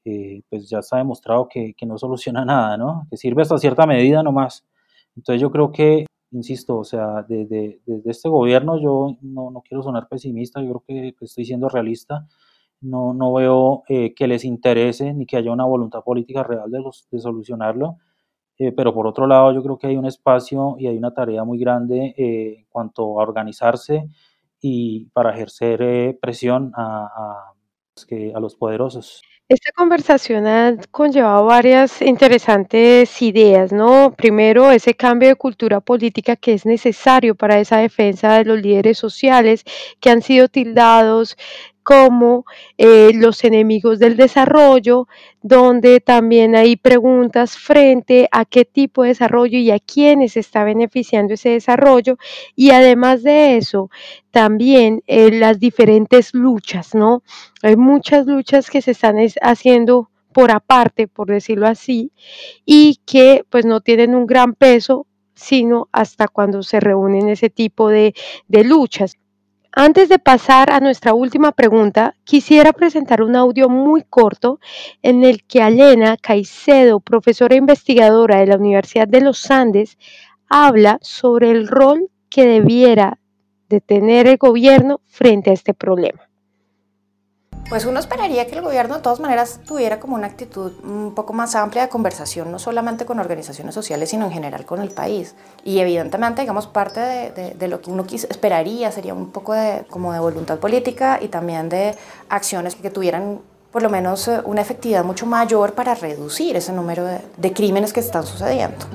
[0.06, 3.08] eh, pues ya está demostrado que, no soluciona nada, ¿no?
[3.10, 4.66] Que sirve hasta cierta medida nomás.
[5.16, 10.08] Entonces yo creo que, insisto, o sea, desde, este gobierno yo no, no, quiero sonar
[10.08, 12.28] pesimista, yo creo que estoy siendo realista
[12.82, 16.80] no, no veo eh, que les interese ni que haya una voluntad política real de,
[16.80, 17.98] los, de solucionarlo.
[18.58, 21.44] Eh, pero por otro lado, yo creo que hay un espacio y hay una tarea
[21.44, 24.10] muy grande eh, en cuanto a organizarse
[24.62, 27.54] y para ejercer presión a, a,
[28.36, 29.22] a los poderosos.
[29.50, 34.14] Esta conversación ha conllevado varias interesantes ideas, ¿no?
[34.16, 39.00] Primero, ese cambio de cultura política que es necesario para esa defensa de los líderes
[39.00, 39.64] sociales
[40.00, 41.36] que han sido tildados
[41.84, 42.46] como
[42.78, 45.08] eh, los enemigos del desarrollo,
[45.42, 51.34] donde también hay preguntas frente a qué tipo de desarrollo y a quiénes está beneficiando
[51.34, 52.18] ese desarrollo.
[52.56, 53.90] Y además de eso,
[54.32, 57.24] también eh, las diferentes luchas, ¿no?
[57.64, 62.12] Hay muchas luchas que se están haciendo por aparte, por decirlo así,
[62.66, 65.08] y que pues no tienen un gran peso
[65.40, 68.14] sino hasta cuando se reúnen ese tipo de,
[68.48, 69.16] de luchas.
[69.82, 74.60] Antes de pasar a nuestra última pregunta, quisiera presentar un audio muy corto
[75.02, 79.98] en el que Alena Caicedo, profesora investigadora de la Universidad de los Andes,
[80.50, 83.20] habla sobre el rol que debiera
[83.70, 86.29] de tener el gobierno frente a este problema.
[87.68, 91.34] Pues uno esperaría que el gobierno de todas maneras tuviera como una actitud un poco
[91.34, 95.36] más amplia de conversación, no solamente con organizaciones sociales, sino en general con el país.
[95.64, 100.20] Y evidentemente, digamos, parte de, lo que uno esperaría sería un poco de, como de
[100.20, 101.96] voluntad política y también de
[102.30, 103.42] acciones que tuvieran
[103.72, 108.00] por lo menos eh, una efectividad mucho mayor para reducir ese número de crímenes que
[108.00, 108.88] están sucediendo.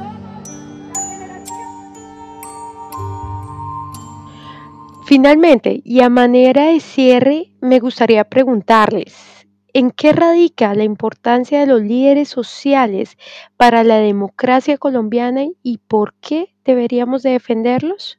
[5.07, 9.15] Finalmente, y a manera de cierre, me gustaría preguntarles,
[9.75, 13.19] ¿en qué radica la importancia de los líderes sociales
[13.59, 18.19] para la democracia colombiana y por qué deberíamos de defenderlos?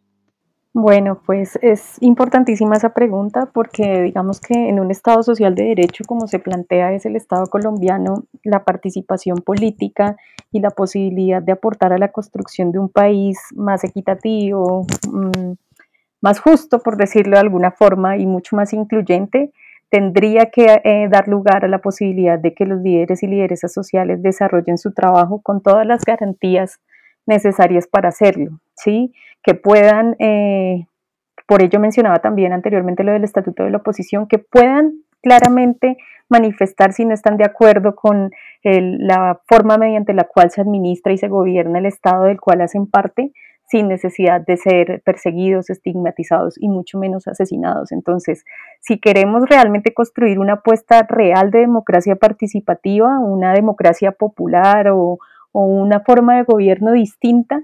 [0.78, 6.04] Bueno, pues es importantísima esa pregunta porque digamos que en un Estado social de derecho
[6.06, 10.18] como se plantea es el Estado colombiano, la participación política
[10.52, 15.54] y la posibilidad de aportar a la construcción de un país más equitativo, mm,
[16.26, 19.52] más justo, por decirlo de alguna forma, y mucho más incluyente,
[19.92, 24.24] tendría que eh, dar lugar a la posibilidad de que los líderes y lideresas sociales
[24.24, 26.80] desarrollen su trabajo con todas las garantías
[27.28, 29.14] necesarias para hacerlo, ¿sí?
[29.44, 30.88] Que puedan, eh,
[31.46, 35.96] por ello mencionaba también anteriormente lo del Estatuto de la Oposición, que puedan claramente
[36.28, 38.32] manifestar si no están de acuerdo con
[38.64, 42.88] la forma mediante la cual se administra y se gobierna el Estado del cual hacen
[42.88, 43.32] parte,
[43.68, 47.91] sin necesidad de ser perseguidos, estigmatizados y mucho menos asesinados.
[47.91, 48.45] Entonces,
[48.80, 55.20] si queremos realmente construir una apuesta real de democracia participativa, una democracia popular o,
[55.57, 57.63] una forma de gobierno distinta,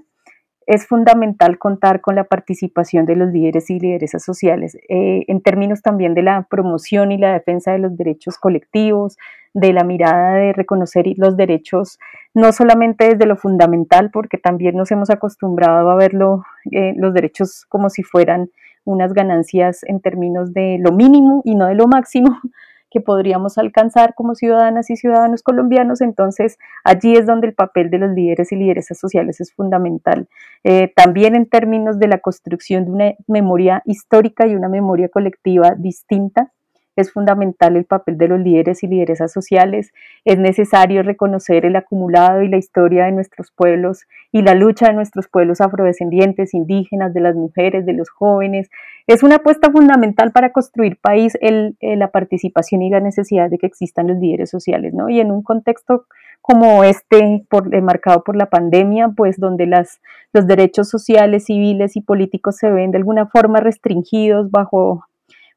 [0.66, 5.82] es fundamental contar con la participación de los líderes y lideresas sociales eh, en términos
[5.82, 9.18] también de la promoción y la defensa de los derechos colectivos,
[9.54, 11.98] de la mirada de reconocer los derechos
[12.34, 17.66] no solamente desde lo fundamental, porque también nos hemos acostumbrado a verlo, eh, los derechos
[17.68, 18.48] como si fueran
[18.84, 22.28] unas ganancias en términos de lo mínimo y no de lo máximo,
[22.90, 26.00] que podríamos alcanzar como ciudadanas y ciudadanos colombianos.
[26.00, 30.28] Entonces, allí es donde el papel de los líderes y lideresas sociales es fundamental.
[30.64, 35.74] Eh, también en términos de la construcción de una memoria histórica y una memoria colectiva
[35.76, 36.52] distinta
[36.96, 39.92] es fundamental el papel de los líderes y lideresas sociales.
[40.24, 44.94] Es necesario reconocer el acumulado y la historia de nuestros pueblos y la lucha de
[44.94, 48.68] nuestros pueblos afrodescendientes, indígenas, de las mujeres, de los jóvenes.
[49.06, 53.66] Es una apuesta fundamental para construir país el, la participación y la necesidad de que
[53.66, 55.08] existan los líderes sociales, ¿no?
[55.08, 56.06] Y en un contexto
[56.42, 60.00] como este, por, eh, marcado por la pandemia, pues donde las,
[60.32, 65.04] los derechos sociales, civiles y políticos se ven de alguna forma restringidos bajo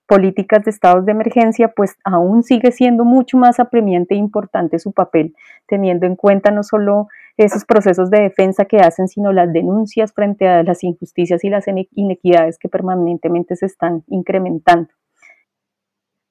[0.08, 4.92] políticas de estados de emergencia, pues aún sigue siendo mucho más apremiante e importante su
[4.92, 5.36] papel,
[5.68, 10.48] teniendo en cuenta no solo esos procesos de defensa que hacen, sino las denuncias frente
[10.48, 14.90] a las injusticias y las inequidades que permanentemente se están incrementando.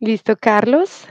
[0.01, 1.09] Listo, Carlos.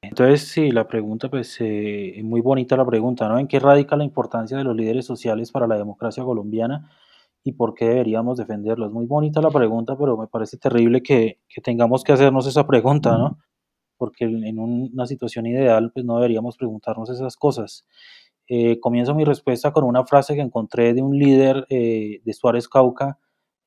[0.00, 3.38] Entonces, sí, la pregunta, pues, eh, muy bonita la pregunta, ¿no?
[3.38, 6.90] ¿En qué radica la importancia de los líderes sociales para la democracia colombiana?
[7.44, 8.86] Y por qué deberíamos defenderlo?
[8.86, 12.66] Es muy bonita la pregunta, pero me parece terrible que, que tengamos que hacernos esa
[12.66, 13.38] pregunta, ¿no?
[13.96, 17.84] Porque en una situación ideal, pues no deberíamos preguntarnos esas cosas.
[18.48, 22.68] Eh, comienzo mi respuesta con una frase que encontré de un líder eh, de Suárez
[22.68, 23.18] Cauca,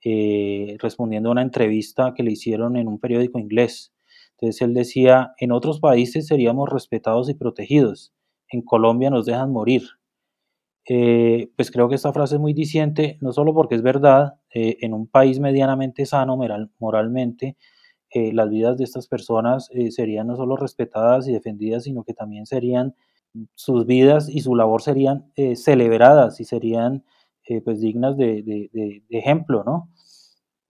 [0.04, 3.94] eh, respondiendo a una entrevista que le hicieron en un periódico inglés.
[4.32, 8.14] Entonces él decía, en otros países seríamos respetados y protegidos,
[8.52, 9.84] en Colombia nos dejan morir.
[10.88, 14.78] Eh, pues creo que esta frase es muy diciente, no solo porque es verdad, eh,
[14.82, 16.38] en un país medianamente sano
[16.80, 17.58] moralmente,
[18.12, 22.46] eh, las vidas de estas personas serían no solo respetadas y defendidas, sino que también
[22.46, 22.96] serían,
[23.56, 27.04] sus vidas y su labor serían celebradas y serían
[27.66, 29.90] pues dignas de, de, ejemplo, ¿no?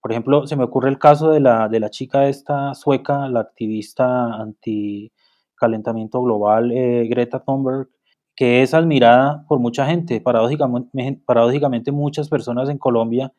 [0.01, 3.41] Por ejemplo, se me ocurre el caso de la, de la chica esta sueca, la
[3.41, 5.11] activista anti
[5.55, 7.89] calentamiento global Greta Thunberg,
[8.36, 13.34] que es admirada por mucha gente, paradójicamente, muchas personas en Colombia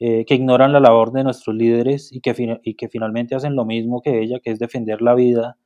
[0.00, 3.64] eh, que ignoran la labor de nuestros líderes y que, y que finalmente hacen lo
[3.64, 5.58] mismo que ella, que es defender la vida,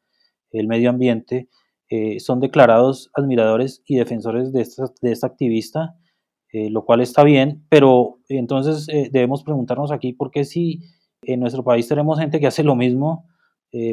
[0.50, 1.48] el medio ambiente,
[1.88, 5.96] eh, son declarados admiradores y defensores de esta, de esta activista,
[6.52, 10.80] eh, lo cual está bien, pero entonces debemos preguntarnos aquí por qué si
[11.22, 13.26] en nuestro país tenemos gente que hace lo mismo,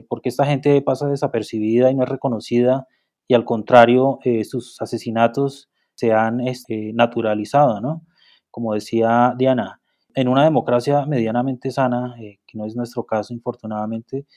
[0.07, 2.87] por qué esta gente pasa desapercibida y no es reconocida,
[3.27, 8.05] y al contrario, eh, sus asesinatos se han este, naturalizado, ¿no?
[8.51, 9.81] Como decía Diana,
[10.15, 14.27] en una democracia medianamente sana, eh, que no es nuestro caso, infortunadamente,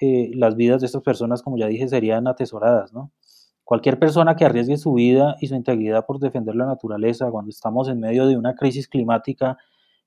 [0.00, 3.12] eh, las vidas de estas personas, como ya dije, serían atesoradas, ¿no?
[3.64, 7.88] Cualquier persona que arriesgue su vida y su integridad por defender la naturaleza cuando estamos
[7.88, 9.56] en medio de una crisis climática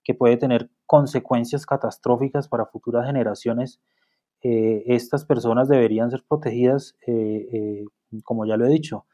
[0.03, 3.81] que puede tener consecuencias catastróficas para futuras generaciones,
[4.41, 6.95] estas personas deberían ser protegidas,
[8.23, 9.05] como ya lo he dicho.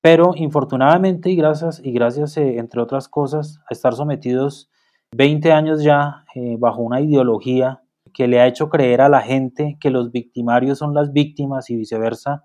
[0.00, 4.70] Pero infortunadamente y gracias, y gracias entre otras cosas, a estar sometidos
[5.12, 6.24] 20 años ya
[6.58, 10.94] bajo una ideología que le ha hecho creer a la gente que los victimarios son
[10.94, 12.44] las víctimas y viceversa,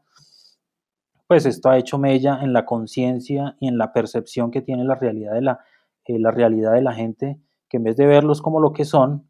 [1.28, 4.96] pues esto ha hecho mella en la conciencia y en la percepción que tiene la
[4.96, 5.60] realidad de la,
[6.06, 9.30] eh, la realidad de la gente, que en vez de verlos como lo que son,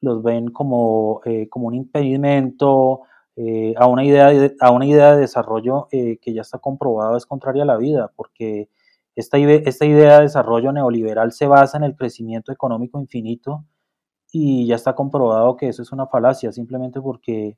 [0.00, 3.02] los ven como, eh, como un impedimento
[3.36, 7.26] eh, a, una idea de, a una idea de desarrollo que ya está comprobado es
[7.26, 8.68] contraria a la vida, porque
[9.14, 13.64] esta, esta idea de desarrollo neoliberal se basa en el crecimiento económico infinito
[14.32, 17.56] y ya está comprobado que eso es una falacia, simplemente porque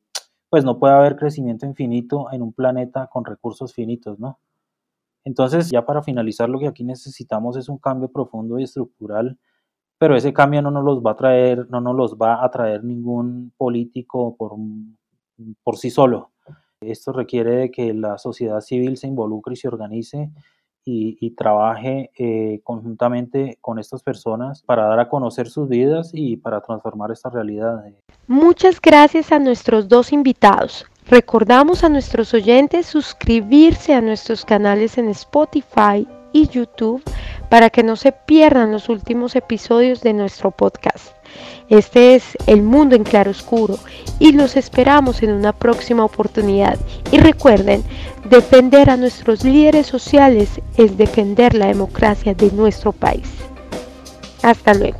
[0.50, 4.38] pues no puede haber crecimiento infinito en un planeta con recursos finitos, ¿no?
[5.24, 9.38] Entonces, ya para finalizar, lo que aquí necesitamos es un cambio profundo y estructural,
[9.98, 12.84] pero ese cambio no nos los va a traer, no nos los va a traer
[12.84, 14.52] ningún político por,
[15.62, 16.30] por sí solo.
[16.80, 20.30] Esto requiere de que la sociedad civil se involucre y se organice
[20.90, 26.62] y, trabaje eh, conjuntamente con estas personas para dar a conocer sus vidas y para
[26.62, 27.84] transformar esta realidad.
[28.26, 30.86] Muchas gracias a nuestros dos invitados.
[31.06, 37.02] Recordamos a nuestros oyentes suscribirse a nuestros canales en Spotify y YouTube
[37.48, 41.12] para que no se pierdan los últimos episodios de nuestro podcast.
[41.68, 43.78] Este es El Mundo en Claroscuro
[44.18, 46.78] y los esperamos en una próxima oportunidad.
[47.12, 47.84] Y recuerden,
[48.24, 53.28] defender a nuestros líderes sociales es defender la democracia de nuestro país.
[54.42, 54.98] Hasta luego.